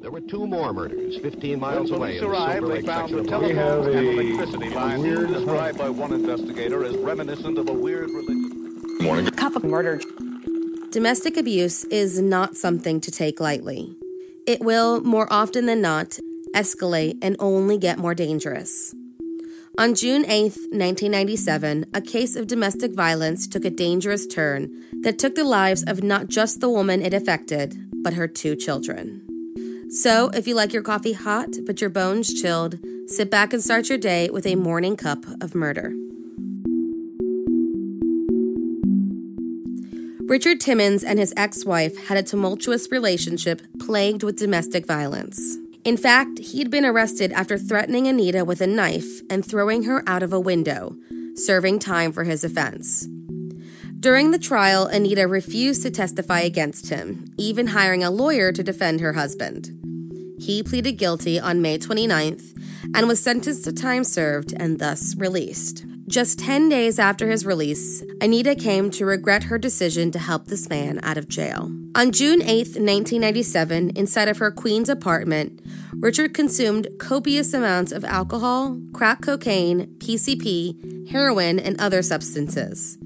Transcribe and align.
There 0.00 0.10
were 0.10 0.20
two 0.20 0.46
more 0.46 0.72
murders 0.72 1.18
15 1.18 1.58
miles 1.58 1.90
When 1.90 2.00
away 2.00 2.18
police 2.18 2.22
in 2.22 2.28
the 2.28 2.30
arrived, 2.30 2.60
Silver 2.60 2.68
they 2.68 2.74
Lake 2.74 2.86
found 2.86 3.10
section 3.10 3.26
a 3.26 3.28
telephone 3.28 3.58
and 3.58 3.96
Angeles. 3.96 4.26
electricity 4.26 4.70
line 4.74 5.02
described 5.02 5.78
by 5.78 5.88
one 5.90 6.12
investigator 6.12 6.84
as 6.84 6.96
reminiscent 6.96 7.58
of 7.58 7.68
a 7.68 7.72
weird 7.72 8.10
religion. 8.10 9.30
Cup 9.32 9.56
of 9.56 9.64
murder. 9.64 10.00
Domestic 10.90 11.36
abuse 11.36 11.84
is 11.84 12.20
not 12.20 12.56
something 12.56 13.00
to 13.00 13.10
take 13.10 13.40
lightly. 13.40 13.94
It 14.46 14.60
will, 14.60 15.00
more 15.02 15.26
often 15.30 15.66
than 15.66 15.82
not, 15.82 16.18
escalate 16.54 17.18
and 17.20 17.36
only 17.38 17.76
get 17.76 17.98
more 17.98 18.14
dangerous. 18.14 18.94
On 19.76 19.94
June 19.94 20.24
8, 20.24 20.56
1997, 20.72 21.86
a 21.92 22.00
case 22.00 22.34
of 22.34 22.46
domestic 22.46 22.94
violence 22.94 23.46
took 23.46 23.64
a 23.64 23.70
dangerous 23.70 24.26
turn 24.26 24.70
that 25.02 25.18
took 25.18 25.34
the 25.34 25.44
lives 25.44 25.84
of 25.86 26.02
not 26.02 26.28
just 26.28 26.60
the 26.60 26.70
woman 26.70 27.02
it 27.02 27.12
affected, 27.12 27.76
but 28.02 28.14
her 28.14 28.26
two 28.26 28.56
children. 28.56 29.27
So, 29.90 30.28
if 30.34 30.46
you 30.46 30.54
like 30.54 30.74
your 30.74 30.82
coffee 30.82 31.14
hot 31.14 31.48
but 31.64 31.80
your 31.80 31.88
bones 31.88 32.32
chilled, 32.40 32.78
sit 33.06 33.30
back 33.30 33.54
and 33.54 33.62
start 33.62 33.88
your 33.88 33.96
day 33.96 34.28
with 34.28 34.46
a 34.46 34.54
morning 34.54 34.96
cup 34.96 35.24
of 35.40 35.54
murder. 35.54 35.94
Richard 40.28 40.60
Timmons 40.60 41.02
and 41.02 41.18
his 41.18 41.32
ex 41.38 41.64
wife 41.64 42.08
had 42.08 42.18
a 42.18 42.22
tumultuous 42.22 42.92
relationship 42.92 43.62
plagued 43.80 44.22
with 44.22 44.38
domestic 44.38 44.86
violence. 44.86 45.56
In 45.84 45.96
fact, 45.96 46.38
he'd 46.38 46.70
been 46.70 46.84
arrested 46.84 47.32
after 47.32 47.56
threatening 47.56 48.06
Anita 48.06 48.44
with 48.44 48.60
a 48.60 48.66
knife 48.66 49.22
and 49.30 49.42
throwing 49.42 49.84
her 49.84 50.02
out 50.06 50.22
of 50.22 50.34
a 50.34 50.40
window, 50.40 50.96
serving 51.34 51.78
time 51.78 52.12
for 52.12 52.24
his 52.24 52.44
offense. 52.44 53.08
During 54.00 54.30
the 54.30 54.38
trial, 54.38 54.86
Anita 54.86 55.26
refused 55.26 55.82
to 55.82 55.90
testify 55.90 56.40
against 56.40 56.88
him, 56.88 57.24
even 57.36 57.66
hiring 57.66 58.04
a 58.04 58.12
lawyer 58.12 58.52
to 58.52 58.62
defend 58.62 59.00
her 59.00 59.14
husband. 59.14 59.72
He 60.38 60.62
pleaded 60.62 60.92
guilty 60.92 61.40
on 61.40 61.62
May 61.62 61.78
29th 61.78 62.56
and 62.94 63.08
was 63.08 63.20
sentenced 63.20 63.64
to 63.64 63.72
time 63.72 64.04
served 64.04 64.54
and 64.56 64.78
thus 64.78 65.16
released. 65.16 65.84
Just 66.06 66.38
10 66.38 66.68
days 66.68 67.00
after 67.00 67.28
his 67.28 67.44
release, 67.44 68.04
Anita 68.20 68.54
came 68.54 68.90
to 68.92 69.04
regret 69.04 69.42
her 69.44 69.58
decision 69.58 70.12
to 70.12 70.18
help 70.20 70.46
this 70.46 70.68
man 70.68 71.00
out 71.02 71.18
of 71.18 71.28
jail. 71.28 71.70
On 71.96 72.12
June 72.12 72.40
8, 72.40 72.78
1997, 72.78 73.90
inside 73.96 74.28
of 74.28 74.38
her 74.38 74.52
Queens 74.52 74.88
apartment, 74.88 75.60
Richard 75.94 76.34
consumed 76.34 76.86
copious 77.00 77.52
amounts 77.52 77.90
of 77.90 78.04
alcohol, 78.04 78.78
crack 78.92 79.22
cocaine, 79.22 79.86
PCP, 79.98 81.10
heroin, 81.10 81.58
and 81.58 81.78
other 81.80 82.00
substances. 82.00 82.97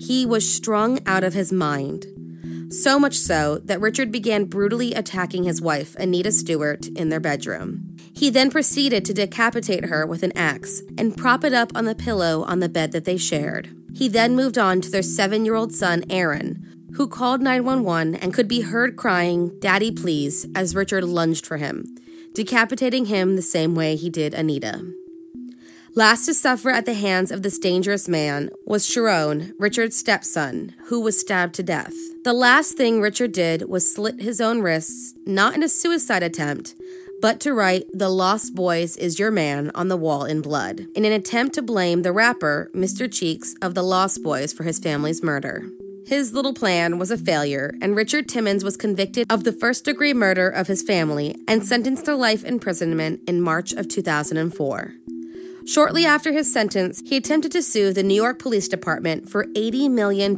He 0.00 0.24
was 0.24 0.50
strung 0.50 0.98
out 1.06 1.24
of 1.24 1.34
his 1.34 1.52
mind. 1.52 2.06
So 2.70 2.98
much 2.98 3.14
so 3.14 3.58
that 3.64 3.80
Richard 3.80 4.10
began 4.10 4.44
brutally 4.44 4.94
attacking 4.94 5.44
his 5.44 5.60
wife, 5.60 5.94
Anita 5.96 6.32
Stewart, 6.32 6.86
in 6.86 7.10
their 7.10 7.20
bedroom. 7.20 7.96
He 8.14 8.30
then 8.30 8.50
proceeded 8.50 9.04
to 9.04 9.14
decapitate 9.14 9.86
her 9.86 10.06
with 10.06 10.22
an 10.22 10.32
axe 10.36 10.82
and 10.96 11.16
prop 11.16 11.44
it 11.44 11.52
up 11.52 11.72
on 11.74 11.84
the 11.84 11.94
pillow 11.94 12.44
on 12.44 12.60
the 12.60 12.68
bed 12.68 12.92
that 12.92 13.04
they 13.04 13.18
shared. 13.18 13.74
He 13.94 14.08
then 14.08 14.34
moved 14.34 14.56
on 14.56 14.80
to 14.80 14.90
their 14.90 15.02
seven 15.02 15.44
year 15.44 15.54
old 15.54 15.74
son, 15.74 16.04
Aaron, 16.08 16.88
who 16.94 17.06
called 17.06 17.42
911 17.42 18.14
and 18.14 18.32
could 18.32 18.48
be 18.48 18.62
heard 18.62 18.96
crying, 18.96 19.52
Daddy, 19.60 19.92
please, 19.92 20.46
as 20.54 20.74
Richard 20.74 21.04
lunged 21.04 21.44
for 21.44 21.58
him, 21.58 21.84
decapitating 22.34 23.06
him 23.06 23.36
the 23.36 23.42
same 23.42 23.74
way 23.74 23.96
he 23.96 24.08
did 24.08 24.32
Anita. 24.32 24.82
Last 25.96 26.26
to 26.26 26.34
suffer 26.34 26.70
at 26.70 26.86
the 26.86 26.94
hands 26.94 27.32
of 27.32 27.42
this 27.42 27.58
dangerous 27.58 28.06
man 28.06 28.50
was 28.64 28.86
Sharon, 28.86 29.54
Richard's 29.58 29.96
stepson, 29.96 30.72
who 30.84 31.00
was 31.00 31.18
stabbed 31.18 31.56
to 31.56 31.64
death. 31.64 31.92
The 32.22 32.32
last 32.32 32.76
thing 32.76 33.00
Richard 33.00 33.32
did 33.32 33.68
was 33.68 33.92
slit 33.92 34.20
his 34.20 34.40
own 34.40 34.62
wrists, 34.62 35.14
not 35.26 35.54
in 35.54 35.64
a 35.64 35.68
suicide 35.68 36.22
attempt, 36.22 36.76
but 37.20 37.40
to 37.40 37.52
write 37.52 37.86
The 37.92 38.08
Lost 38.08 38.54
Boyz 38.54 38.96
is 38.98 39.18
Your 39.18 39.32
Man 39.32 39.72
on 39.74 39.88
the 39.88 39.96
wall 39.96 40.24
in 40.24 40.42
blood, 40.42 40.86
in 40.94 41.04
an 41.04 41.12
attempt 41.12 41.56
to 41.56 41.62
blame 41.62 42.02
the 42.02 42.12
rapper, 42.12 42.70
Mr. 42.72 43.12
Cheeks, 43.12 43.56
of 43.60 43.74
the 43.74 43.82
Lost 43.82 44.22
Boyz 44.22 44.56
for 44.56 44.62
his 44.62 44.78
family's 44.78 45.24
murder. 45.24 45.64
His 46.06 46.32
little 46.32 46.54
plan 46.54 46.98
was 46.98 47.10
a 47.10 47.18
failure, 47.18 47.74
and 47.80 47.94
Richard 47.94 48.28
Timmons 48.28 48.64
was 48.64 48.76
convicted 48.76 49.30
of 49.30 49.44
the 49.44 49.52
first 49.52 49.84
degree 49.84 50.14
murder 50.14 50.48
of 50.48 50.66
his 50.66 50.82
family 50.82 51.36
and 51.46 51.66
sentenced 51.66 52.06
to 52.06 52.14
life 52.14 52.44
imprisonment 52.44 53.20
in 53.28 53.40
March 53.40 53.72
of 53.72 53.88
2004. 53.88 54.94
Shortly 55.66 56.04
after 56.06 56.32
his 56.32 56.52
sentence, 56.52 57.02
he 57.04 57.16
attempted 57.16 57.52
to 57.52 57.62
sue 57.62 57.92
the 57.92 58.02
New 58.02 58.14
York 58.14 58.38
Police 58.38 58.66
Department 58.66 59.28
for 59.28 59.44
$80 59.46 59.90
million, 59.90 60.36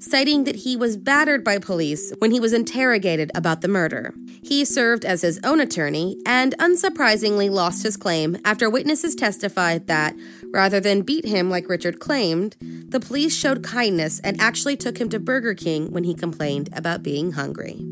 citing 0.00 0.44
that 0.44 0.56
he 0.56 0.76
was 0.76 0.96
battered 0.96 1.44
by 1.44 1.58
police 1.58 2.12
when 2.18 2.30
he 2.30 2.40
was 2.40 2.52
interrogated 2.52 3.30
about 3.34 3.60
the 3.60 3.68
murder. 3.68 4.14
He 4.42 4.64
served 4.64 5.04
as 5.04 5.22
his 5.22 5.38
own 5.44 5.60
attorney 5.60 6.16
and 6.26 6.56
unsurprisingly 6.58 7.50
lost 7.50 7.82
his 7.82 7.96
claim 7.96 8.38
after 8.44 8.68
witnesses 8.68 9.14
testified 9.14 9.86
that, 9.86 10.16
rather 10.52 10.80
than 10.80 11.02
beat 11.02 11.26
him 11.26 11.50
like 11.50 11.68
Richard 11.68 12.00
claimed, 12.00 12.56
the 12.60 13.00
police 13.00 13.36
showed 13.36 13.62
kindness 13.62 14.18
and 14.20 14.40
actually 14.40 14.76
took 14.76 14.98
him 14.98 15.08
to 15.10 15.20
Burger 15.20 15.54
King 15.54 15.92
when 15.92 16.04
he 16.04 16.14
complained 16.14 16.70
about 16.72 17.02
being 17.02 17.32
hungry. 17.32 17.91